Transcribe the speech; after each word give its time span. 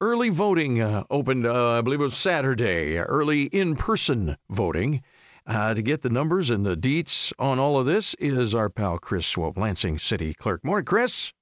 early 0.00 0.28
voting 0.28 0.80
uh, 0.80 1.04
opened, 1.10 1.46
uh, 1.46 1.78
I 1.78 1.80
believe 1.80 2.00
it 2.00 2.04
was 2.04 2.16
Saturday, 2.16 2.98
early 2.98 3.44
in 3.44 3.76
person 3.76 4.36
voting. 4.48 5.02
Uh, 5.48 5.72
to 5.74 5.80
get 5.80 6.02
the 6.02 6.10
numbers 6.10 6.50
and 6.50 6.66
the 6.66 6.76
deets 6.76 7.32
on 7.38 7.60
all 7.60 7.78
of 7.78 7.86
this 7.86 8.14
is 8.14 8.56
our 8.56 8.68
pal 8.68 8.98
Chris 8.98 9.28
Swope, 9.28 9.56
Lansing 9.56 9.96
City 9.96 10.34
Clerk. 10.34 10.64
Morning, 10.64 10.84
Chris. 10.84 11.32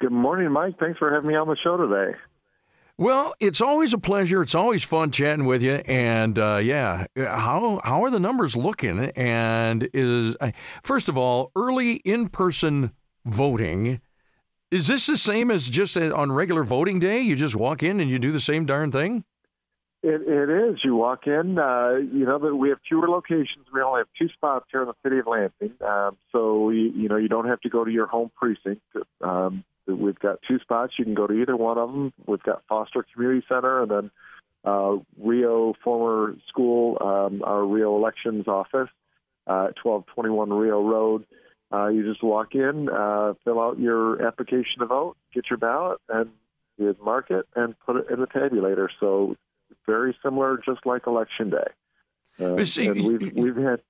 Good 0.00 0.10
morning, 0.10 0.50
Mike. 0.50 0.78
Thanks 0.78 0.98
for 0.98 1.12
having 1.12 1.28
me 1.28 1.34
on 1.36 1.46
the 1.46 1.56
show 1.62 1.76
today. 1.76 2.16
Well, 2.96 3.34
it's 3.40 3.60
always 3.60 3.92
a 3.92 3.98
pleasure. 3.98 4.40
It's 4.40 4.54
always 4.54 4.82
fun 4.84 5.10
chatting 5.10 5.44
with 5.44 5.62
you. 5.62 5.74
And 5.74 6.38
uh, 6.38 6.60
yeah, 6.62 7.04
how 7.14 7.78
how 7.84 8.04
are 8.04 8.10
the 8.10 8.20
numbers 8.20 8.56
looking? 8.56 9.10
And 9.16 9.86
is 9.92 10.34
first 10.82 11.10
of 11.10 11.18
all, 11.18 11.52
early 11.54 11.92
in-person 11.92 12.90
voting. 13.26 14.00
Is 14.76 14.86
this 14.86 15.06
the 15.06 15.16
same 15.16 15.50
as 15.50 15.70
just 15.70 15.96
on 15.96 16.30
regular 16.30 16.62
voting 16.62 16.98
day? 16.98 17.22
You 17.22 17.34
just 17.34 17.56
walk 17.56 17.82
in 17.82 17.98
and 17.98 18.10
you 18.10 18.18
do 18.18 18.30
the 18.30 18.40
same 18.40 18.66
darn 18.66 18.92
thing? 18.92 19.24
It, 20.02 20.20
it 20.20 20.50
is. 20.50 20.80
You 20.84 20.94
walk 20.94 21.26
in. 21.26 21.58
Uh, 21.58 21.92
you 22.12 22.26
know 22.26 22.38
that 22.38 22.54
we 22.54 22.68
have 22.68 22.78
fewer 22.86 23.08
locations. 23.08 23.64
We 23.72 23.80
only 23.80 24.00
have 24.00 24.08
two 24.18 24.28
spots 24.34 24.66
here 24.70 24.82
in 24.82 24.88
the 24.88 24.94
city 25.02 25.20
of 25.20 25.26
Lansing, 25.26 25.72
um, 25.80 26.18
so 26.30 26.68
you, 26.68 26.92
you 26.94 27.08
know 27.08 27.16
you 27.16 27.28
don't 27.28 27.48
have 27.48 27.62
to 27.62 27.70
go 27.70 27.86
to 27.86 27.90
your 27.90 28.06
home 28.06 28.30
precinct. 28.36 28.82
Um, 29.22 29.64
we've 29.86 30.18
got 30.18 30.40
two 30.46 30.58
spots. 30.58 30.92
You 30.98 31.06
can 31.06 31.14
go 31.14 31.26
to 31.26 31.32
either 31.32 31.56
one 31.56 31.78
of 31.78 31.90
them. 31.90 32.12
We've 32.26 32.42
got 32.42 32.62
Foster 32.68 33.02
Community 33.14 33.46
Center, 33.48 33.80
and 33.80 33.90
then 33.90 34.10
uh, 34.62 34.96
Reo 35.18 35.72
Former 35.82 36.36
School, 36.50 36.98
um, 37.00 37.42
our 37.42 37.64
Reo 37.64 37.96
Elections 37.96 38.46
Office, 38.46 38.90
uh, 39.46 39.72
1221 39.82 40.52
Reo 40.52 40.82
Road. 40.86 41.24
Uh, 41.72 41.88
you 41.88 42.08
just 42.08 42.22
walk 42.22 42.54
in, 42.54 42.88
uh, 42.88 43.34
fill 43.44 43.60
out 43.60 43.78
your 43.78 44.24
application 44.24 44.78
to 44.78 44.86
vote, 44.86 45.16
get 45.34 45.50
your 45.50 45.56
ballot, 45.56 45.98
and 46.08 46.30
you 46.78 46.94
mark 47.02 47.30
it 47.30 47.46
and 47.56 47.74
put 47.80 47.96
it 47.96 48.06
in 48.10 48.20
the 48.20 48.26
tabulator. 48.26 48.88
So 49.00 49.36
very 49.84 50.16
similar, 50.22 50.60
just 50.64 50.86
like 50.86 51.06
election 51.06 51.50
day. 51.50 52.44
Uh, 52.44 52.64
See, 52.64 52.86
and 52.86 53.04
we've 53.04 53.32
we've 53.34 53.56
had. 53.56 53.80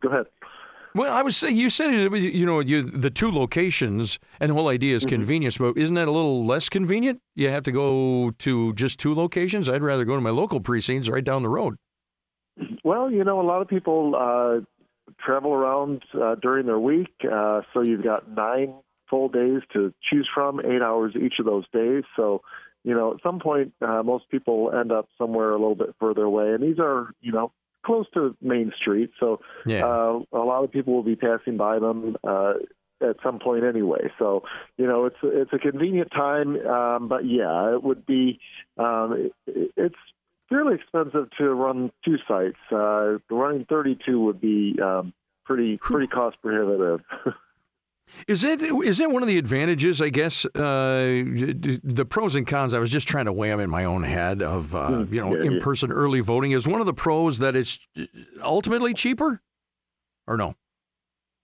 Go 0.00 0.08
ahead. 0.08 0.26
Well, 0.94 1.12
I 1.12 1.22
was 1.22 1.36
saying 1.36 1.56
you 1.56 1.70
said 1.70 1.92
you 1.92 2.46
know 2.46 2.60
you 2.60 2.82
the 2.82 3.10
two 3.10 3.30
locations 3.30 4.18
and 4.40 4.50
the 4.50 4.54
whole 4.54 4.68
idea 4.68 4.94
is 4.94 5.04
mm-hmm. 5.04 5.16
convenience, 5.16 5.58
but 5.58 5.76
isn't 5.76 5.94
that 5.94 6.08
a 6.08 6.10
little 6.10 6.44
less 6.44 6.68
convenient? 6.68 7.20
You 7.34 7.48
have 7.48 7.62
to 7.64 7.72
go 7.72 8.30
to 8.30 8.72
just 8.74 9.00
two 9.00 9.14
locations. 9.14 9.68
I'd 9.68 9.82
rather 9.82 10.04
go 10.04 10.14
to 10.14 10.20
my 10.20 10.30
local 10.30 10.60
precincts 10.60 11.08
right 11.08 11.24
down 11.24 11.42
the 11.42 11.48
road. 11.48 11.76
Well, 12.84 13.10
you 13.10 13.24
know, 13.24 13.40
a 13.40 13.46
lot 13.46 13.62
of 13.62 13.68
people 13.68 14.14
uh, 14.14 14.60
travel 15.24 15.52
around 15.52 16.02
uh, 16.14 16.34
during 16.36 16.66
their 16.66 16.78
week, 16.78 17.12
uh, 17.30 17.62
so 17.72 17.82
you've 17.82 18.04
got 18.04 18.30
nine 18.30 18.74
full 19.08 19.28
days 19.28 19.60
to 19.72 19.92
choose 20.02 20.28
from, 20.34 20.60
eight 20.60 20.82
hours 20.82 21.14
each 21.14 21.34
of 21.38 21.46
those 21.46 21.64
days. 21.72 22.04
So 22.16 22.42
you 22.84 22.94
know, 22.94 23.12
at 23.14 23.22
some 23.22 23.38
point, 23.38 23.72
uh, 23.80 24.02
most 24.02 24.28
people 24.28 24.72
end 24.72 24.90
up 24.90 25.08
somewhere 25.16 25.50
a 25.50 25.58
little 25.58 25.76
bit 25.76 25.94
further 26.00 26.24
away, 26.24 26.52
and 26.52 26.62
these 26.62 26.78
are, 26.80 27.12
you 27.20 27.32
know, 27.32 27.52
close 27.84 28.06
to 28.14 28.36
Main 28.40 28.72
Street, 28.76 29.10
so 29.18 29.40
yeah. 29.66 29.86
uh, 29.86 30.20
a 30.32 30.38
lot 30.38 30.64
of 30.64 30.72
people 30.72 30.94
will 30.94 31.02
be 31.02 31.16
passing 31.16 31.56
by 31.56 31.78
them 31.78 32.16
uh, 32.24 32.54
at 33.00 33.16
some 33.22 33.38
point 33.38 33.64
anyway. 33.64 34.10
So, 34.18 34.44
you 34.76 34.86
know, 34.86 35.06
it's 35.06 35.16
it's 35.22 35.52
a 35.52 35.58
convenient 35.58 36.10
time, 36.10 36.56
um, 36.66 37.08
but 37.08 37.24
yeah, 37.24 37.74
it 37.74 37.82
would 37.82 38.06
be 38.06 38.40
um, 38.78 39.30
it, 39.46 39.72
it's 39.76 39.94
fairly 40.52 40.74
expensive 40.74 41.30
to 41.38 41.54
run 41.54 41.90
two 42.04 42.18
sites. 42.28 42.58
Uh, 42.70 43.18
running 43.30 43.64
32 43.64 44.20
would 44.20 44.40
be 44.40 44.78
um, 44.82 45.12
pretty 45.44 45.78
pretty 45.78 46.06
cost 46.06 46.36
prohibitive. 46.42 47.00
Is 48.28 48.44
it 48.44 48.62
is 48.62 49.00
it 49.00 49.10
one 49.10 49.22
of 49.22 49.28
the 49.28 49.38
advantages? 49.38 50.02
I 50.02 50.10
guess 50.10 50.44
uh, 50.44 50.50
the 50.54 52.06
pros 52.08 52.34
and 52.34 52.46
cons. 52.46 52.74
I 52.74 52.78
was 52.78 52.90
just 52.90 53.08
trying 53.08 53.24
to 53.24 53.32
weigh 53.32 53.48
them 53.48 53.60
in 53.60 53.70
my 53.70 53.84
own 53.84 54.02
head. 54.02 54.42
Of 54.42 54.74
uh, 54.74 54.88
hmm. 54.88 55.14
you 55.14 55.20
know, 55.20 55.36
yeah, 55.36 55.44
in-person 55.44 55.88
yeah. 55.88 55.96
early 55.96 56.20
voting 56.20 56.50
is 56.50 56.66
one 56.66 56.80
of 56.80 56.86
the 56.86 56.92
pros 56.92 57.38
that 57.38 57.56
it's 57.56 57.78
ultimately 58.42 58.92
cheaper, 58.92 59.40
or 60.26 60.36
no? 60.36 60.54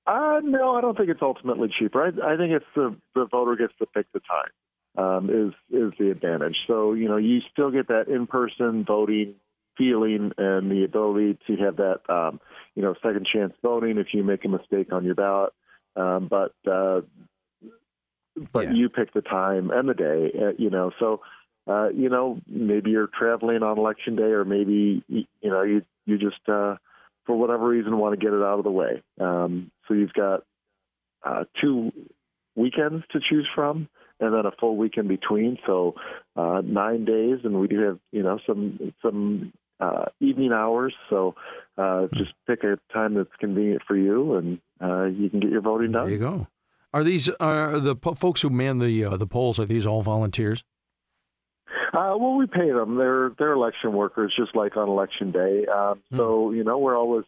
Uh, 0.07 0.41
no, 0.43 0.77
I 0.77 0.81
don't 0.81 0.97
think 0.97 1.09
it's 1.09 1.23
ultimately 1.23 1.69
cheaper. 1.79 2.03
I, 2.03 2.35
I 2.35 2.37
think 2.37 2.53
it's 2.53 2.67
the 2.75 2.97
the 3.15 3.27
voter 3.27 3.57
gets 3.57 3.73
to 3.79 3.87
pick 3.87 4.07
the 4.13 4.21
time. 4.21 4.51
Um, 4.99 5.31
is 5.31 5.55
is 5.71 5.93
the 5.97 6.11
advantage. 6.11 6.57
So 6.67 6.93
you 6.93 7.09
know, 7.09 7.19
you 7.19 7.41
still 7.53 7.71
get 7.71 7.87
that 7.89 8.09
in-person 8.09 8.85
voting 8.85 9.37
feeling 9.79 10.33
and 10.37 10.71
the 10.71 10.83
ability 10.85 11.39
to 11.47 11.57
have 11.57 11.77
that 11.77 12.01
um, 12.09 12.41
you 12.75 12.83
know 12.83 12.95
second 13.03 13.27
chance 13.33 13.55
voting 13.63 13.97
if 13.99 14.09
you 14.13 14.25
make 14.25 14.45
a 14.45 14.49
mistake 14.49 14.93
on 14.93 15.05
your 15.05 15.15
ballot. 15.15 15.53
Um, 15.97 16.29
but 16.29 16.53
uh, 16.71 17.03
but 18.53 18.67
yeah. 18.67 18.73
you 18.73 18.89
pick 18.89 19.13
the 19.15 19.23
time 19.23 19.71
and 19.71 19.89
the 19.89 19.95
day, 19.95 20.33
uh, 20.37 20.53
you 20.59 20.71
know. 20.71 20.91
So 20.99 21.21
uh, 21.67 21.89
you 21.91 22.09
know, 22.09 22.41
maybe 22.47 22.91
you're 22.91 23.09
traveling 23.09 23.63
on 23.63 23.79
election 23.79 24.17
day, 24.17 24.23
or 24.23 24.45
maybe 24.45 25.03
you 25.09 25.27
know 25.45 25.63
you 25.63 25.83
you 26.07 26.19
just 26.19 26.49
uh, 26.49 26.77
for 27.25 27.37
whatever 27.37 27.69
reason 27.69 27.97
want 27.99 28.19
to 28.19 28.25
get 28.25 28.35
it 28.35 28.43
out 28.43 28.59
of 28.59 28.65
the 28.65 28.71
way. 28.71 29.03
Um, 29.21 29.71
so 29.87 29.95
you've 29.95 30.13
got 30.13 30.45
uh, 31.23 31.45
two 31.61 31.93
weekends 32.59 33.05
to 33.13 33.21
choose 33.21 33.49
from, 33.55 33.89
and 34.21 34.35
then 34.35 34.47
a 34.47 34.51
full 34.59 34.77
weekend 34.77 35.09
between. 35.09 35.59
So 35.67 35.95
uh, 36.37 36.63
nine 36.65 37.05
days, 37.05 37.39
and 37.45 37.61
we 37.61 37.69
do 37.69 37.81
have 37.83 37.99
you 38.13 38.23
know 38.23 38.39
some 38.47 38.93
some 39.03 39.53
uh, 39.81 40.07
evening 40.21 40.53
hours. 40.53 40.95
So 41.09 41.35
uh, 41.77 42.09
just 42.15 42.33
pick 42.47 42.65
a 42.65 42.79
time 42.93 43.15
that's 43.15 43.35
convenient 43.39 43.83
for 43.87 43.97
you, 43.97 44.35
and 44.35 44.61
uh, 44.83 45.05
you 45.05 45.31
can 45.31 45.41
get 45.41 45.51
your 45.51 45.63
voting 45.63 45.93
done. 45.93 46.07
There 46.07 46.15
you 46.15 46.19
go. 46.19 46.47
Are 46.93 47.05
these 47.05 47.29
are 47.29 47.79
the 47.79 47.95
po- 47.95 48.15
folks 48.15 48.41
who 48.41 48.51
man 48.51 48.79
the 48.79 49.05
uh, 49.05 49.17
the 49.17 49.27
polls? 49.27 49.59
Are 49.61 49.67
these 49.67 49.87
all 49.87 50.03
volunteers? 50.03 50.65
Uh, 51.93 52.15
well, 52.19 52.37
we 52.37 52.47
pay 52.47 52.71
them. 52.71 52.97
They're 52.97 53.31
they're 53.39 53.53
election 53.53 53.93
workers, 53.93 54.35
just 54.37 54.55
like 54.55 54.77
on 54.77 54.89
election 54.89 55.31
day. 55.31 55.67
Um, 55.67 56.03
hmm. 56.11 56.17
So 56.17 56.53
you 56.53 56.65
know, 56.65 56.79
we're 56.79 56.97
always 56.97 57.25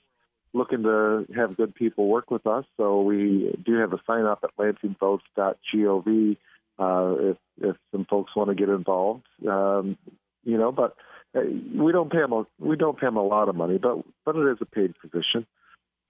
looking 0.53 0.83
to 0.83 1.27
have 1.35 1.57
good 1.57 1.75
people 1.75 2.09
work 2.09 2.31
with 2.31 2.47
us. 2.47 2.65
So 2.77 3.03
we 3.03 3.55
do 3.65 3.75
have 3.75 3.93
a 3.93 4.01
sign 4.07 4.25
up 4.25 4.45
at 4.45 4.57
lansingvotes.gov 4.57 6.37
uh, 6.79 7.31
if 7.31 7.37
if 7.61 7.77
some 7.93 8.07
folks 8.07 8.35
want 8.35 8.49
to 8.49 8.55
get 8.55 8.69
involved. 8.69 9.27
Um, 9.47 9.97
you 10.45 10.57
know, 10.57 10.73
but 10.73 10.97
uh, 11.37 11.41
we 11.75 11.93
don't 11.93 12.11
pay 12.11 12.21
them 12.21 12.33
a, 12.33 12.47
we 12.59 12.77
don't 12.77 12.99
pay 12.99 13.07
them 13.07 13.17
a 13.17 13.23
lot 13.23 13.49
of 13.49 13.55
money, 13.55 13.79
but 13.79 14.03
but 14.25 14.37
it 14.37 14.51
is 14.51 14.59
a 14.61 14.67
paid 14.67 14.95
position. 15.01 15.47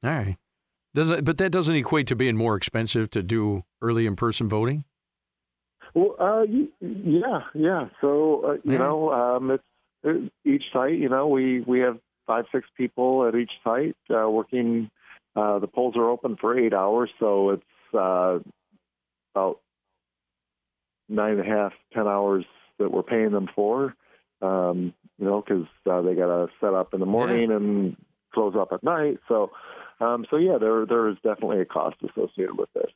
All 0.02 0.10
right. 0.10 0.36
Does 0.94 1.10
it, 1.10 1.24
but 1.24 1.38
that 1.38 1.50
doesn't 1.50 1.74
equate 1.74 2.08
to 2.08 2.16
being 2.16 2.36
more 2.36 2.56
expensive 2.56 3.10
to 3.10 3.22
do 3.22 3.62
early 3.80 4.06
in-person 4.06 4.48
voting. 4.48 4.84
Well, 5.94 6.16
uh, 6.18 6.42
yeah, 6.80 7.40
yeah. 7.54 7.88
So 8.00 8.42
uh, 8.44 8.52
you 8.64 8.72
yeah. 8.72 8.78
know, 8.78 9.12
um, 9.12 9.50
it's 9.50 9.64
it, 10.02 10.32
each 10.44 10.64
site. 10.72 10.98
You 10.98 11.08
know, 11.08 11.28
we 11.28 11.60
we 11.60 11.80
have 11.80 11.98
five, 12.30 12.44
six 12.52 12.68
people 12.76 13.26
at 13.26 13.34
each 13.34 13.50
site 13.64 13.96
uh, 14.08 14.30
working. 14.30 14.88
Uh, 15.34 15.58
the 15.58 15.66
polls 15.66 15.96
are 15.96 16.08
open 16.08 16.36
for 16.40 16.56
eight 16.56 16.72
hours, 16.72 17.10
so 17.18 17.50
it's 17.50 17.62
uh, 17.92 18.38
about 19.34 19.58
nine 21.08 21.32
and 21.32 21.40
a 21.40 21.44
half, 21.44 21.72
ten 21.92 22.06
hours 22.06 22.44
that 22.78 22.92
we're 22.92 23.02
paying 23.02 23.32
them 23.32 23.48
for. 23.52 23.96
Um, 24.42 24.94
you 25.18 25.26
know, 25.26 25.42
because 25.42 25.66
uh, 25.90 26.02
they 26.02 26.14
got 26.14 26.26
to 26.26 26.46
set 26.60 26.72
up 26.72 26.94
in 26.94 27.00
the 27.00 27.06
morning 27.06 27.50
yeah. 27.50 27.56
and 27.56 27.96
close 28.32 28.54
up 28.56 28.68
at 28.72 28.84
night. 28.84 29.18
So, 29.26 29.50
um, 30.00 30.24
so 30.30 30.36
yeah, 30.36 30.58
there 30.58 30.86
there 30.86 31.08
is 31.08 31.16
definitely 31.16 31.60
a 31.60 31.64
cost 31.64 31.96
associated 32.02 32.56
with 32.56 32.72
this. 32.74 32.90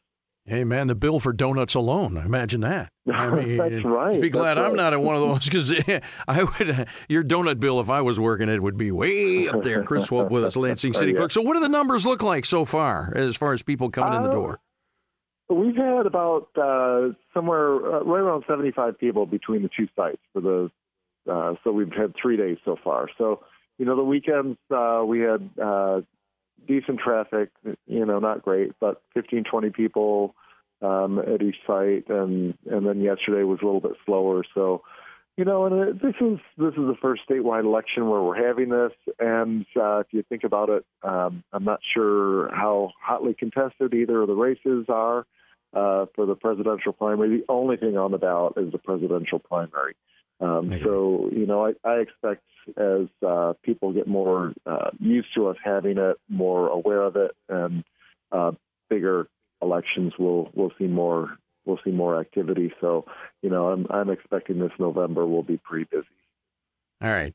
Hey 0.46 0.64
man, 0.64 0.88
the 0.88 0.94
bill 0.94 1.20
for 1.20 1.32
donuts 1.32 1.74
alone. 1.74 2.18
Imagine 2.18 2.60
that. 2.62 2.90
I 3.10 3.30
mean, 3.30 3.56
That's 3.56 3.84
right. 3.84 4.20
Be 4.20 4.28
glad 4.28 4.56
That's 4.56 4.66
I'm 4.66 4.72
right. 4.72 4.76
not 4.76 4.92
in 4.92 5.00
one 5.02 5.16
of 5.16 5.22
those 5.28 5.44
because 5.44 5.72
I 6.28 6.42
would. 6.42 6.86
Your 7.08 7.24
donut 7.24 7.60
bill, 7.60 7.80
if 7.80 7.88
I 7.88 8.02
was 8.02 8.20
working 8.20 8.50
it, 8.50 8.62
would 8.62 8.76
be 8.76 8.92
way 8.92 9.48
up 9.48 9.62
there. 9.62 9.82
Chris 9.84 10.06
Swope 10.06 10.30
with 10.30 10.44
us, 10.44 10.56
Lansing 10.56 10.92
City 10.92 11.06
oh, 11.06 11.14
yeah. 11.14 11.16
Clerk. 11.16 11.30
So, 11.32 11.40
what 11.40 11.54
do 11.54 11.60
the 11.60 11.68
numbers 11.68 12.04
look 12.04 12.22
like 12.22 12.44
so 12.44 12.66
far, 12.66 13.10
as 13.16 13.36
far 13.36 13.54
as 13.54 13.62
people 13.62 13.90
coming 13.90 14.12
uh, 14.12 14.16
in 14.18 14.22
the 14.24 14.30
uh, 14.30 14.32
door? 14.32 14.60
We've 15.48 15.76
had 15.76 16.06
about 16.06 16.48
uh, 16.56 17.14
somewhere 17.32 17.74
uh, 17.74 18.04
right 18.04 18.20
around 18.20 18.44
75 18.46 18.98
people 18.98 19.24
between 19.24 19.62
the 19.62 19.70
two 19.74 19.88
sites 19.96 20.20
for 20.32 20.40
the 20.40 20.70
uh, 21.30 21.54
so 21.64 21.72
we've 21.72 21.92
had 21.92 22.14
three 22.20 22.36
days 22.36 22.58
so 22.64 22.76
far. 22.84 23.08
So, 23.16 23.40
you 23.78 23.86
know, 23.86 23.96
the 23.96 24.04
weekends 24.04 24.58
uh, 24.70 25.02
we 25.06 25.20
had 25.20 25.48
uh, 25.62 26.02
decent 26.66 27.00
traffic, 27.00 27.50
you 27.86 28.04
know, 28.04 28.18
not 28.18 28.42
great, 28.42 28.72
but 28.80 29.02
15, 29.14 29.44
20 29.44 29.70
people 29.70 30.34
um, 30.82 31.18
at 31.18 31.42
each 31.42 31.56
site. 31.66 32.08
And, 32.08 32.56
and 32.70 32.86
then 32.86 33.00
yesterday 33.00 33.42
was 33.42 33.60
a 33.62 33.64
little 33.64 33.80
bit 33.80 33.96
slower. 34.04 34.44
So, 34.54 34.82
you 35.36 35.44
know, 35.44 35.66
and 35.66 35.88
it, 35.88 36.02
this 36.02 36.14
is 36.20 36.38
this 36.56 36.74
is 36.74 36.86
the 36.86 36.96
first 37.02 37.22
statewide 37.28 37.64
election 37.64 38.08
where 38.08 38.22
we're 38.22 38.46
having 38.46 38.68
this, 38.68 38.92
and 39.18 39.66
uh, 39.74 39.98
if 39.98 40.06
you 40.12 40.22
think 40.22 40.44
about 40.44 40.68
it, 40.68 40.84
um, 41.02 41.42
I'm 41.52 41.64
not 41.64 41.80
sure 41.92 42.54
how 42.54 42.92
hotly 43.02 43.34
contested 43.34 43.94
either 43.94 44.22
of 44.22 44.28
the 44.28 44.34
races 44.34 44.86
are 44.88 45.26
uh, 45.72 46.06
for 46.14 46.24
the 46.26 46.36
presidential 46.36 46.92
primary. 46.92 47.38
The 47.38 47.44
only 47.48 47.76
thing 47.76 47.96
on 47.96 48.12
the 48.12 48.18
ballot 48.18 48.54
is 48.58 48.70
the 48.70 48.78
presidential 48.78 49.40
primary. 49.40 49.96
Um, 50.40 50.78
so, 50.82 51.30
you 51.32 51.46
know, 51.46 51.66
I, 51.66 51.72
I 51.88 52.00
expect 52.00 52.42
as 52.76 53.06
uh, 53.26 53.54
people 53.62 53.92
get 53.92 54.06
more 54.06 54.52
uh, 54.66 54.90
used 54.98 55.28
to 55.34 55.48
us 55.48 55.56
having 55.62 55.98
it, 55.98 56.16
more 56.28 56.68
aware 56.68 57.02
of 57.02 57.16
it, 57.16 57.32
and 57.48 57.84
uh, 58.32 58.52
bigger 58.88 59.28
elections, 59.62 60.12
we'll 60.18 60.50
we'll 60.54 60.72
see 60.78 60.86
more 60.86 61.36
we'll 61.64 61.78
see 61.84 61.90
more 61.90 62.20
activity. 62.20 62.72
So, 62.80 63.06
you 63.42 63.50
know, 63.50 63.68
I'm 63.68 63.86
I'm 63.90 64.10
expecting 64.10 64.58
this 64.58 64.72
November 64.78 65.26
will 65.26 65.42
be 65.42 65.58
pretty 65.58 65.86
busy. 65.90 66.06
All 67.02 67.10
right. 67.10 67.34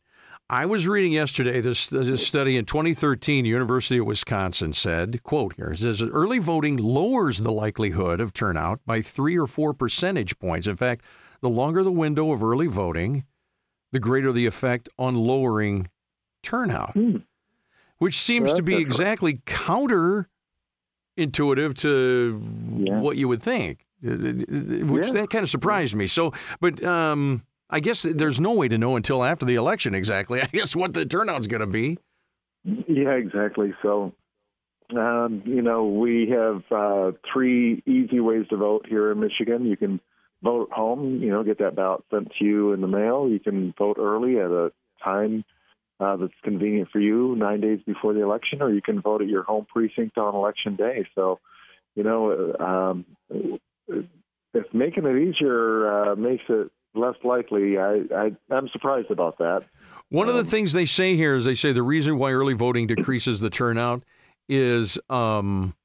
I 0.52 0.66
was 0.66 0.88
reading 0.88 1.12
yesterday 1.12 1.62
this, 1.62 1.90
this 1.90 2.25
study 2.25 2.57
in 2.57 2.66
2013, 2.66 3.45
University 3.45 4.00
of 4.00 4.07
Wisconsin 4.07 4.74
said, 4.74 5.22
quote 5.22 5.54
here, 5.54 5.75
says 5.75 6.00
that 6.00 6.10
early 6.10 6.40
voting 6.40 6.78
lowers 6.78 7.38
the 7.38 7.52
likelihood 7.52 8.19
of 8.19 8.34
turnout 8.34 8.80
by 8.84 9.04
three 9.04 9.38
or 9.38 9.45
four 9.45 9.75
percentage 9.75 10.40
points. 10.40 10.66
In 10.66 10.75
fact, 10.75 11.06
the 11.41 11.50
longer 11.50 11.83
the 11.83 11.91
window 11.91 12.31
of 12.31 12.44
early 12.44 12.68
voting, 12.68 13.25
the 13.91 14.00
greater 14.00 14.31
the 14.31 14.45
effect 14.45 14.89
on 14.97 15.15
lowering 15.15 15.88
turnout, 16.44 16.91
Hmm. 16.94 17.18
which 17.97 18.15
seems 18.19 18.47
Well, 18.47 18.57
to 18.57 18.63
be 18.63 18.77
exactly 18.77 19.41
counterintuitive 19.45 20.25
to 21.80 22.41
Yeah. 22.77 23.01
what 23.01 23.18
you 23.18 23.27
would 23.27 23.41
think, 23.41 23.86
uh, 24.06 24.12
uh, 24.12 24.15
which 24.86 25.07
Yeah. 25.07 25.13
that 25.13 25.30
kind 25.30 25.44
of 25.44 25.50
surprised 25.50 25.95
me. 25.95 26.07
So, 26.07 26.33
but 26.59 26.83
um, 26.83 27.44
I 27.69 27.80
guess 27.80 28.03
there's 28.03 28.39
no 28.39 28.53
way 28.53 28.68
to 28.68 28.77
know 28.77 28.95
until 28.95 29.24
after 29.24 29.45
the 29.45 29.56
election 29.56 29.94
exactly. 29.95 30.42
I 30.42 30.47
guess 30.47 30.75
what 30.75 30.94
the 30.94 31.06
turnout's 31.06 31.47
going 31.47 31.62
to 31.62 31.68
be. 31.68 31.97
Yeah, 32.63 33.12
exactly. 33.13 33.74
So, 33.81 34.13
um, 34.95 35.42
you 35.45 35.62
know, 35.62 35.85
we 35.88 36.30
have 36.30 36.63
uh, 36.71 37.12
three 37.31 37.81
easy 37.85 38.19
ways 38.19 38.47
to 38.50 38.57
vote 38.57 38.85
here 38.88 39.12
in 39.12 39.19
Michigan. 39.19 39.65
You 39.65 39.77
can 39.77 40.00
vote 40.41 40.69
at 40.71 40.75
home, 40.75 41.21
you 41.21 41.30
know, 41.30 41.44
get 41.44 41.59
that 41.59 41.75
ballot 41.75 42.03
sent 42.12 42.31
to 42.39 42.45
you 42.45 42.74
in 42.74 42.81
the 42.81 42.88
mail. 42.88 43.27
You 43.30 43.39
can 43.39 43.74
vote 43.77 43.97
early 44.00 44.39
at 44.39 44.51
a 44.51 44.71
time 45.03 45.44
uh, 46.00 46.15
that's 46.15 46.33
convenient 46.44 46.89
for 46.91 47.00
you, 47.00 47.36
nine 47.36 47.59
days 47.59 47.80
before 47.86 48.13
the 48.13 48.24
election, 48.24 48.62
or 48.62 48.74
you 48.74 48.81
can 48.81 49.01
vote 49.01 49.21
at 49.21 49.27
your 49.27 49.44
home 49.44 49.65
precinct 49.68 50.18
on 50.18 50.33
election 50.33 50.75
day. 50.75 51.06
So, 51.15 51.39
you 51.95 52.03
know, 52.03 52.53
um, 52.59 53.06
if 54.53 54.74
making 54.74 55.06
it 55.06 55.18
easier 55.18 56.12
uh, 56.12 56.15
makes 56.15 56.44
it 56.47 56.71
less 56.95 57.15
likely, 57.24 57.77
I, 57.77 58.01
I 58.15 58.31
I'm 58.50 58.69
surprised 58.69 59.12
about 59.12 59.39
that. 59.39 59.65
One 60.09 60.27
of 60.27 60.35
the 60.35 60.39
Um, 60.39 60.45
things 60.45 60.74
they 60.74 60.85
say 60.85 61.15
here 61.15 61.35
is 61.35 61.45
they 61.45 61.56
say 61.56 61.71
the 61.71 61.83
reason 61.83 62.18
why 62.18 62.31
early 62.31 62.53
voting 62.53 62.88
decreases 62.88 63.39
the 63.39 63.50
turnout 63.50 64.03
is 64.47 64.97
um, 65.09 65.75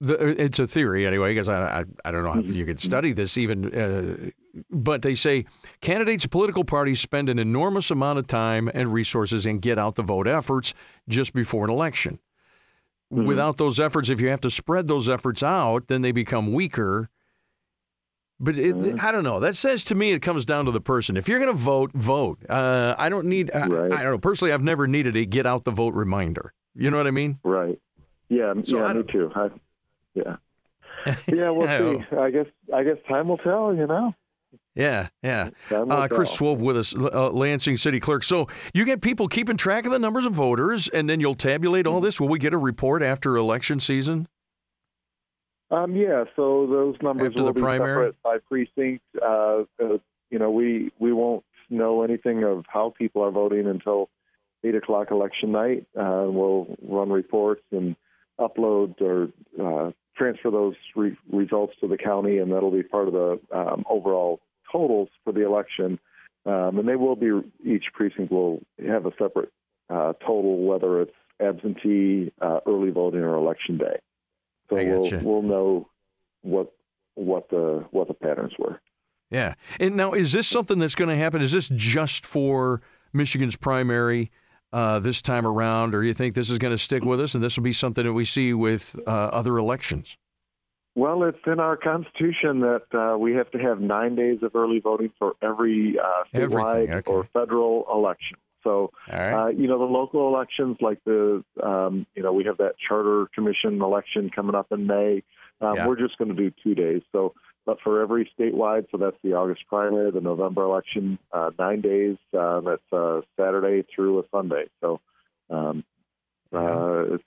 the, 0.00 0.14
it's 0.42 0.58
a 0.60 0.66
theory 0.66 1.06
anyway, 1.06 1.32
because 1.32 1.48
I, 1.48 1.80
I 1.80 1.84
I 2.04 2.10
don't 2.12 2.22
know 2.24 2.32
how 2.32 2.40
you 2.40 2.64
could 2.64 2.80
study 2.80 3.12
this 3.12 3.36
even, 3.36 3.74
uh, 3.74 4.30
but 4.70 5.02
they 5.02 5.14
say 5.16 5.46
candidates, 5.80 6.26
political 6.26 6.64
parties 6.64 7.00
spend 7.00 7.28
an 7.28 7.38
enormous 7.38 7.90
amount 7.90 8.18
of 8.20 8.26
time 8.26 8.70
and 8.72 8.92
resources 8.92 9.46
and 9.46 9.60
get 9.60 9.78
out 9.78 9.96
the 9.96 10.02
vote 10.02 10.28
efforts 10.28 10.74
just 11.08 11.32
before 11.32 11.64
an 11.64 11.70
election. 11.70 12.18
Mhm. 13.12 13.24
Without 13.26 13.56
those 13.56 13.80
efforts, 13.80 14.08
if 14.10 14.20
you 14.20 14.28
have 14.28 14.42
to 14.42 14.50
spread 14.50 14.86
those 14.86 15.08
efforts 15.08 15.42
out, 15.42 15.88
then 15.88 16.02
they 16.02 16.12
become 16.12 16.52
weaker. 16.52 17.08
But 18.40 18.56
it, 18.56 18.76
Mhm. 18.76 19.00
I 19.02 19.10
don't 19.10 19.24
know. 19.24 19.40
That 19.40 19.56
says 19.56 19.86
to 19.86 19.94
me 19.96 20.12
it 20.12 20.22
comes 20.22 20.44
down 20.44 20.66
to 20.66 20.70
the 20.70 20.80
person. 20.80 21.16
If 21.16 21.28
you're 21.28 21.40
going 21.40 21.50
to 21.50 21.58
vote, 21.58 21.90
vote. 21.92 22.38
Uh, 22.48 22.94
I 22.96 23.08
don't 23.08 23.26
need. 23.26 23.50
I, 23.50 23.66
Right. 23.66 23.92
I 23.92 24.02
don't 24.04 24.12
know. 24.12 24.18
Personally, 24.18 24.52
I've 24.52 24.62
never 24.62 24.86
needed 24.86 25.16
a 25.16 25.24
get 25.24 25.44
out 25.44 25.64
the 25.64 25.72
vote 25.72 25.94
reminder. 25.94 26.52
You 26.76 26.90
know 26.92 26.98
what 26.98 27.08
I 27.08 27.10
mean? 27.10 27.40
Right. 27.42 27.80
Yeah. 28.28 28.54
So 28.62 28.78
I 28.84 28.88
yeah. 28.88 28.92
Me 28.92 29.02
too. 29.02 29.32
I, 29.34 29.50
yeah. 30.14 30.36
Yeah. 31.26 31.50
We'll 31.50 31.68
see. 31.68 32.16
I 32.16 32.30
guess. 32.30 32.46
I 32.74 32.82
guess 32.82 32.96
time 33.08 33.28
will 33.28 33.38
tell. 33.38 33.74
You 33.74 33.86
know. 33.86 34.14
Yeah, 34.74 35.08
yeah. 35.22 35.50
Uh, 35.70 36.06
Chris. 36.08 36.30
Swope 36.30 36.58
with 36.60 36.76
us, 36.76 36.94
uh, 36.94 37.30
Lansing 37.30 37.76
City 37.76 37.98
Clerk. 37.98 38.22
So 38.22 38.48
you 38.72 38.84
get 38.84 39.00
people 39.00 39.26
keeping 39.26 39.56
track 39.56 39.86
of 39.86 39.92
the 39.92 39.98
numbers 39.98 40.24
of 40.24 40.32
voters, 40.32 40.86
and 40.88 41.10
then 41.10 41.18
you'll 41.18 41.34
tabulate 41.34 41.86
all 41.86 42.00
this. 42.00 42.20
Will 42.20 42.28
we 42.28 42.38
get 42.38 42.54
a 42.54 42.58
report 42.58 43.02
after 43.02 43.36
election 43.36 43.80
season? 43.80 44.28
Um, 45.70 45.94
yeah. 45.96 46.24
So 46.36 46.66
those 46.66 46.96
numbers 47.02 47.32
After 47.32 47.42
will 47.42 47.52
be 47.52 47.60
primary? 47.60 48.12
separate 48.12 48.22
by 48.22 48.38
precinct. 48.48 49.02
Uh, 49.20 49.64
uh, 49.82 49.98
you 50.30 50.38
know, 50.38 50.50
we 50.50 50.92
we 50.98 51.12
won't 51.12 51.44
know 51.70 52.02
anything 52.02 52.44
of 52.44 52.64
how 52.68 52.94
people 52.96 53.22
are 53.22 53.30
voting 53.30 53.66
until 53.66 54.08
eight 54.64 54.74
o'clock 54.74 55.10
election 55.10 55.52
night. 55.52 55.86
Uh, 55.98 56.24
we'll 56.26 56.66
run 56.82 57.10
reports 57.10 57.62
and 57.70 57.96
upload 58.38 59.00
or 59.00 59.28
uh, 59.60 59.90
transfer 60.16 60.50
those 60.50 60.74
re- 60.96 61.16
results 61.32 61.74
to 61.80 61.88
the 61.88 61.96
county, 61.96 62.38
and 62.38 62.52
that'll 62.52 62.70
be 62.70 62.82
part 62.82 63.08
of 63.08 63.14
the 63.14 63.40
um, 63.52 63.84
overall 63.88 64.40
totals 64.70 65.08
for 65.24 65.32
the 65.32 65.44
election. 65.44 65.98
Um, 66.46 66.78
and 66.78 66.88
they 66.88 66.96
will 66.96 67.16
be 67.16 67.30
each 67.64 67.86
precinct 67.92 68.32
will 68.32 68.60
have 68.86 69.06
a 69.06 69.12
separate 69.18 69.52
uh, 69.90 70.14
total, 70.24 70.64
whether 70.64 71.02
it's 71.02 71.12
absentee, 71.40 72.32
uh, 72.40 72.60
early 72.66 72.90
voting, 72.90 73.20
or 73.20 73.36
election 73.36 73.78
day. 73.78 73.98
So 74.70 74.76
I 74.76 74.84
we'll 74.84 75.20
we'll 75.22 75.42
know 75.42 75.88
what 76.42 76.72
what 77.14 77.50
the 77.50 77.84
what 77.90 78.08
the 78.08 78.14
patterns 78.14 78.52
were. 78.58 78.80
Yeah. 79.30 79.54
And 79.78 79.96
now, 79.96 80.12
is 80.12 80.32
this 80.32 80.46
something 80.46 80.78
that's 80.78 80.94
going 80.94 81.10
to 81.10 81.16
happen? 81.16 81.42
Is 81.42 81.52
this 81.52 81.68
just 81.68 82.24
for 82.24 82.80
Michigan's 83.12 83.56
primary 83.56 84.30
uh, 84.72 84.98
this 84.98 85.22
time 85.22 85.46
around, 85.46 85.94
or 85.94 86.02
you 86.02 86.14
think 86.14 86.34
this 86.34 86.50
is 86.50 86.58
going 86.58 86.74
to 86.74 86.78
stick 86.78 87.04
with 87.04 87.20
us, 87.20 87.34
and 87.34 87.42
this 87.42 87.56
will 87.56 87.64
be 87.64 87.72
something 87.72 88.04
that 88.04 88.12
we 88.12 88.24
see 88.24 88.52
with 88.54 88.98
uh, 89.06 89.10
other 89.10 89.56
elections? 89.58 90.16
Well, 90.94 91.22
it's 91.22 91.38
in 91.46 91.60
our 91.60 91.76
constitution 91.76 92.60
that 92.60 92.82
uh, 92.92 93.16
we 93.16 93.34
have 93.34 93.50
to 93.52 93.58
have 93.58 93.80
nine 93.80 94.16
days 94.16 94.38
of 94.42 94.56
early 94.56 94.80
voting 94.80 95.12
for 95.18 95.34
every 95.40 95.96
uh, 95.98 96.24
statewide 96.34 96.90
okay. 96.90 97.12
or 97.12 97.24
federal 97.32 97.86
election. 97.92 98.36
So, 98.64 98.90
right. 99.08 99.32
uh, 99.32 99.46
you 99.48 99.68
know, 99.68 99.78
the 99.78 99.84
local 99.84 100.26
elections, 100.34 100.78
like 100.80 100.98
the, 101.04 101.44
um, 101.62 102.04
you 102.16 102.22
know, 102.24 102.32
we 102.32 102.44
have 102.44 102.56
that 102.56 102.74
charter 102.86 103.28
commission 103.32 103.80
election 103.80 104.30
coming 104.34 104.56
up 104.56 104.72
in 104.72 104.86
May. 104.86 105.22
Um, 105.60 105.76
Yeah. 105.76 105.86
We're 105.86 105.96
just 105.96 106.18
going 106.18 106.34
to 106.34 106.34
do 106.34 106.52
two 106.62 106.74
days. 106.74 107.02
So, 107.12 107.34
but 107.66 107.80
for 107.82 108.00
every 108.00 108.30
statewide, 108.38 108.86
so 108.90 108.96
that's 108.96 109.16
the 109.22 109.34
August 109.34 109.62
primary, 109.68 110.10
the 110.10 110.20
November 110.20 110.62
election, 110.62 111.18
uh, 111.32 111.50
nine 111.58 111.80
days. 111.80 112.16
Uh, 112.36 112.60
that's 112.60 112.92
uh, 112.92 113.20
Saturday 113.36 113.86
through 113.94 114.20
a 114.20 114.22
Sunday. 114.30 114.68
So, 114.80 115.00
um, 115.50 115.84
uh, 116.52 117.14
it's 117.14 117.24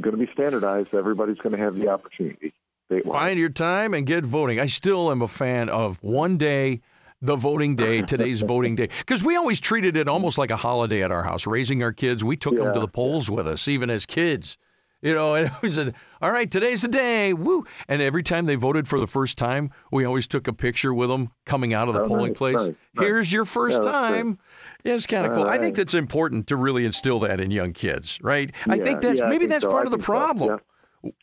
going 0.00 0.18
to 0.18 0.24
be 0.24 0.32
standardized. 0.32 0.94
Everybody's 0.94 1.38
going 1.38 1.52
to 1.52 1.58
have 1.58 1.76
the 1.76 1.88
opportunity. 1.88 2.52
Statewide. 2.90 3.12
Find 3.12 3.38
your 3.38 3.50
time 3.50 3.94
and 3.94 4.06
get 4.06 4.24
voting. 4.24 4.60
I 4.60 4.66
still 4.66 5.10
am 5.10 5.22
a 5.22 5.28
fan 5.28 5.68
of 5.68 6.02
one 6.02 6.38
day, 6.38 6.80
the 7.20 7.36
voting 7.36 7.76
day, 7.76 8.02
today's 8.06 8.40
voting 8.40 8.76
day, 8.76 8.88
because 8.98 9.22
we 9.22 9.36
always 9.36 9.60
treated 9.60 9.96
it 9.96 10.08
almost 10.08 10.38
like 10.38 10.50
a 10.50 10.56
holiday 10.56 11.02
at 11.02 11.12
our 11.12 11.22
house. 11.22 11.46
Raising 11.46 11.82
our 11.82 11.92
kids, 11.92 12.24
we 12.24 12.36
took 12.36 12.56
them 12.56 12.72
to 12.74 12.80
the 12.80 12.88
polls 12.88 13.30
with 13.30 13.46
us, 13.46 13.68
even 13.68 13.90
as 13.90 14.06
kids. 14.06 14.58
You 15.02 15.14
know, 15.14 15.34
and 15.34 15.50
we 15.62 15.70
said, 15.70 15.94
"All 16.20 16.30
right, 16.30 16.50
today's 16.50 16.82
the 16.82 16.88
day, 16.88 17.32
woo!" 17.32 17.64
And 17.88 18.02
every 18.02 18.22
time 18.22 18.46
they 18.46 18.56
voted 18.56 18.86
for 18.86 19.00
the 19.00 19.06
first 19.06 19.38
time, 19.38 19.70
we 19.90 20.04
always 20.04 20.26
took 20.26 20.46
a 20.48 20.52
picture 20.52 20.92
with 20.92 21.08
them 21.08 21.30
coming 21.46 21.72
out 21.74 21.88
of 21.88 21.94
the 21.94 22.02
Oh, 22.02 22.08
polling 22.08 22.32
nice, 22.32 22.36
place. 22.38 22.56
nice, 22.56 22.66
nice. 22.94 23.06
Here's 23.06 23.32
your 23.32 23.44
first 23.44 23.82
Yeah, 23.82 23.90
time. 23.90 24.38
Yeah, 24.84 24.94
it's 24.94 25.06
kind 25.06 25.26
of 25.26 25.32
cool. 25.32 25.44
I 25.44 25.52
think 25.52 25.60
Alright. 25.62 25.76
that's 25.76 25.94
important 25.94 26.48
to 26.48 26.56
really 26.56 26.84
instill 26.84 27.20
that 27.20 27.40
in 27.40 27.50
young 27.50 27.72
kids, 27.72 28.18
right? 28.22 28.50
I 28.68 28.78
think 28.78 29.00
that's 29.00 29.20
yeah, 29.20 29.28
maybe 29.28 29.40
think 29.40 29.50
that's 29.50 29.64
so. 29.64 29.70
part 29.70 29.84
I 29.84 29.86
of 29.86 29.90
the 29.90 29.96
think 29.98 30.06
so, 30.06 30.12
problem. 30.12 30.60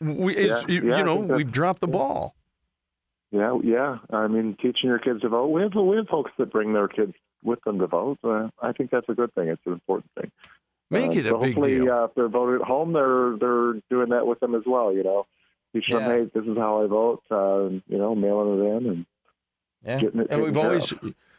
We, 0.00 0.48
Yeah, 0.48 0.60
you, 0.66 0.88
yeah, 0.88 0.98
you 0.98 1.04
know, 1.04 1.16
we've 1.16 1.50
dropped 1.50 1.80
the 1.80 1.86
yeah. 1.86 1.92
ball. 1.92 2.34
Yeah, 3.30 3.58
yeah. 3.62 3.98
I 4.10 4.26
mean, 4.26 4.56
teaching 4.60 4.88
your 4.88 4.98
kids 4.98 5.20
to 5.20 5.28
vote. 5.28 5.48
We 5.48 5.62
have 5.62 5.74
we 5.74 5.96
have 5.96 6.08
folks 6.08 6.32
that 6.38 6.50
bring 6.50 6.72
their 6.72 6.88
kids 6.88 7.12
with 7.44 7.62
them 7.64 7.78
to 7.78 7.86
vote. 7.86 8.18
Uh, 8.24 8.48
I 8.60 8.72
think 8.72 8.90
that's 8.90 9.08
a 9.08 9.14
good 9.14 9.32
thing. 9.34 9.48
It's 9.48 9.62
an 9.66 9.72
important 9.74 10.10
thing. 10.18 10.30
Make 10.90 11.10
Uh, 11.10 11.14
it 11.14 11.26
a 11.26 11.28
so 11.30 11.38
big 11.38 11.54
hopefully, 11.54 11.78
deal. 11.80 11.92
Uh, 11.92 12.04
if 12.04 12.14
they're 12.14 12.28
voting 12.28 12.60
at 12.62 12.66
home, 12.66 12.92
they're 12.92 13.36
they're 13.38 13.80
doing 13.90 14.08
that 14.10 14.26
with 14.26 14.40
them 14.40 14.54
as 14.54 14.62
well. 14.66 14.92
You 14.92 15.02
know, 15.04 15.26
Yeah. 15.88 15.98
them, 16.00 16.10
hey, 16.10 16.30
this 16.40 16.46
is 16.46 16.56
how 16.56 16.82
I 16.82 16.86
vote. 16.86 17.22
Uh, 17.30 17.80
you 17.88 17.98
know, 17.98 18.14
mailing 18.14 18.58
it 18.58 18.76
in 18.76 18.86
and 18.86 19.06
Yeah. 19.84 20.00
getting 20.00 20.20
it 20.20 20.28
And 20.30 20.42
we've 20.42 20.56
always 20.56 20.92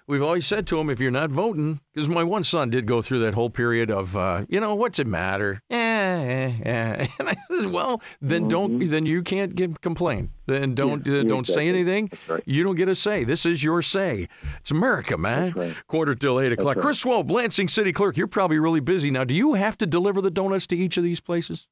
we've 0.07 0.21
always 0.23 0.45
said 0.47 0.67
to 0.67 0.77
them, 0.77 0.89
if 0.89 0.99
you're 0.99 1.11
not 1.11 1.29
voting, 1.29 1.79
because 1.93 2.09
my 2.09 2.23
one 2.23 2.43
son 2.43 2.69
did 2.69 2.85
go 2.85 3.01
through 3.01 3.19
that 3.19 3.33
whole 3.33 3.49
period 3.49 3.91
of, 3.91 4.15
uh, 4.17 4.45
you 4.49 4.59
know, 4.59 4.75
what's 4.75 4.99
it 4.99 5.07
matter? 5.07 5.61
Eh, 5.69 5.75
eh, 6.17 6.53
eh. 6.65 7.07
And 7.19 7.29
I 7.29 7.35
said, 7.51 7.67
well, 7.71 8.01
then 8.21 8.47
don't, 8.47 8.79
Mhm. 8.79 8.89
then 8.89 9.05
you 9.05 9.21
can't 9.23 9.55
get, 9.55 9.79
complain. 9.81 10.29
Then 10.47 10.75
don't 10.75 11.05
Yeah, 11.05 11.19
uh, 11.19 11.23
don't 11.23 11.45
say 11.47 11.69
anything. 11.69 12.09
Right. 12.27 12.43
You 12.45 12.63
don't 12.63 12.75
get 12.75 12.87
a 12.89 12.95
say. 12.95 13.23
This 13.23 13.45
is 13.45 13.63
your 13.63 13.81
say. 13.81 14.27
It's 14.59 14.71
America, 14.71 15.17
man. 15.17 15.53
Right. 15.55 15.75
Quarter 15.87 16.15
till 16.15 16.39
eight 16.39 16.51
o'clock. 16.51 16.75
right. 16.77 16.81
Chris 16.83 16.99
Swope, 16.99 17.29
Lansing 17.31 17.67
City 17.67 17.91
Clerk. 17.91 18.17
You're 18.17 18.27
probably 18.27 18.59
really 18.59 18.79
busy 18.79 19.11
now. 19.11 19.23
Do 19.23 19.33
you 19.35 19.53
have 19.53 19.77
to 19.79 19.85
deliver 19.85 20.21
the 20.21 20.31
donuts 20.31 20.67
to 20.67 20.75
each 20.77 20.97
of 20.97 21.03
these 21.03 21.19
places? 21.19 21.67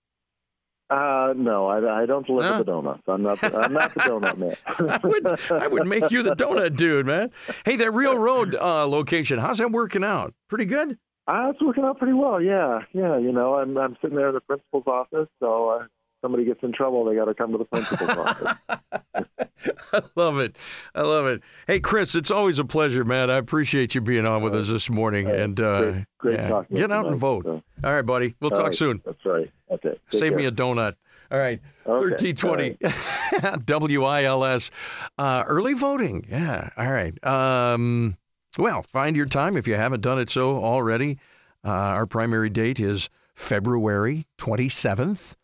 Uh, 0.89 1.33
no, 1.35 1.67
I, 1.67 2.03
I 2.03 2.05
don't 2.05 2.25
deliver 2.25 2.47
Huh? 2.47 2.57
the 2.59 2.63
donuts. 2.63 3.01
I'm 3.07 3.21
not. 3.21 3.41
The, 3.41 3.57
I'm 3.59 3.73
not 3.73 3.93
the 3.93 3.99
donut 3.99 4.37
man. 4.37 4.55
I 4.89 4.99
would, 5.05 5.51
I 5.63 5.67
would 5.67 5.85
make 5.85 6.11
you 6.11 6.23
the 6.23 6.33
donut 6.33 6.77
dude, 6.77 7.05
man. 7.05 7.29
Hey, 7.65 7.75
that 7.75 7.91
Reo 7.91 8.15
Road 8.15 8.55
uh, 8.55 8.87
location, 8.87 9.37
how's 9.37 9.57
that 9.57 9.69
working 9.71 10.05
out? 10.05 10.33
Pretty 10.47 10.63
good. 10.63 10.97
Uh, 11.27 11.49
it's 11.49 11.61
working 11.61 11.83
out 11.83 11.97
pretty 11.97 12.13
well. 12.13 12.41
Yeah, 12.41 12.81
yeah. 12.93 13.17
You 13.17 13.31
know, 13.31 13.55
I'm 13.55 13.77
I'm 13.77 13.97
sitting 14.01 14.15
there 14.15 14.29
in 14.29 14.35
the 14.35 14.41
principal's 14.41 14.87
office, 14.87 15.27
so 15.39 15.69
uh, 15.69 15.85
somebody 16.21 16.45
gets 16.45 16.63
in 16.63 16.71
trouble, 16.71 17.05
they 17.05 17.15
got 17.15 17.25
to 17.25 17.33
come 17.33 17.51
to 17.51 17.57
the 17.57 17.65
principal's 17.65 18.09
office. 18.09 18.57
I 19.93 20.01
love 20.15 20.39
it. 20.39 20.55
I 20.95 21.01
love 21.01 21.25
it. 21.27 21.41
Hey, 21.67 21.79
Chris, 21.79 22.15
it's 22.15 22.31
always 22.31 22.59
a 22.59 22.65
pleasure, 22.65 23.03
man. 23.03 23.29
I 23.29 23.35
appreciate 23.37 23.95
you 23.95 24.01
being 24.01 24.25
on 24.25 24.41
with 24.41 24.55
us 24.55 24.69
this 24.69 24.89
morning. 24.89 25.27
Uh, 25.27 25.33
and 25.33 25.59
uh, 25.59 25.81
great, 25.81 26.05
great 26.19 26.33
yeah, 26.35 26.47
talking. 26.47 26.77
get 26.77 26.91
out 26.91 27.07
and 27.07 27.19
vote. 27.19 27.45
So, 27.45 27.61
All 27.83 27.93
right, 27.93 28.05
buddy. 28.05 28.35
We'll 28.39 28.51
all 28.51 28.57
talk 28.57 28.65
right, 28.67 28.75
soon. 28.75 29.01
That's 29.05 29.25
right. 29.25 29.51
Okay. 29.71 29.99
Take 30.09 30.19
Save 30.19 30.29
care. 30.31 30.37
me 30.37 30.45
a 30.45 30.51
donut. 30.51 30.93
All 31.31 31.39
right. 31.39 31.59
Okay. 31.85 32.35
1320 32.37 33.97
WILS. 33.97 34.71
Uh, 35.17 35.43
early 35.47 35.73
voting. 35.73 36.25
Yeah. 36.29 36.69
All 36.77 36.91
right. 36.91 37.25
Um, 37.25 38.15
well, 38.57 38.83
find 38.83 39.15
your 39.15 39.25
time 39.25 39.57
if 39.57 39.67
you 39.67 39.75
haven't 39.75 40.01
done 40.01 40.19
it 40.19 40.29
so 40.29 40.63
already. 40.63 41.19
Uh, 41.65 41.69
our 41.69 42.05
primary 42.05 42.49
date 42.49 42.79
is 42.79 43.09
February 43.35 44.25
27th. 44.37 45.35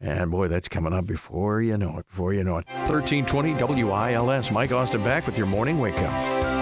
And 0.00 0.30
boy, 0.30 0.48
that's 0.48 0.68
coming 0.68 0.92
up 0.92 1.06
before 1.06 1.62
you 1.62 1.78
know 1.78 1.98
it, 1.98 2.06
before 2.08 2.34
you 2.34 2.44
know 2.44 2.58
it. 2.58 2.66
1320 2.88 3.84
WILS. 3.84 4.50
Mike 4.50 4.72
Austin 4.72 5.02
back 5.02 5.26
with 5.26 5.38
your 5.38 5.46
morning 5.46 5.78
wake 5.78 5.98
up. 5.98 6.53